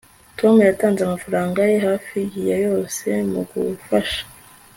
Tom 0.39 0.55
yatanze 0.69 0.99
amafaranga 1.03 1.59
ye 1.71 1.77
hafi 1.87 2.19
ya 2.47 2.57
yose 2.65 3.07
mu 3.31 3.41
gufasha 3.51 4.21